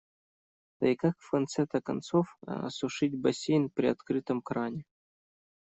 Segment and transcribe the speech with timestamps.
[0.79, 4.83] Да и как в конце-то концов осушить бассейн при открытом кране.